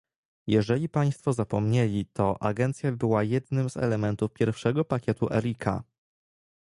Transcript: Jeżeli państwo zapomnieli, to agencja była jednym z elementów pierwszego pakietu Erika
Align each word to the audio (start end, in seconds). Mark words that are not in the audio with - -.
Jeżeli 0.47 0.89
państwo 0.89 1.33
zapomnieli, 1.33 2.05
to 2.05 2.43
agencja 2.43 2.91
była 2.91 3.23
jednym 3.23 3.69
z 3.69 3.77
elementów 3.77 4.33
pierwszego 4.33 4.85
pakietu 4.85 5.33
Erika 5.33 5.83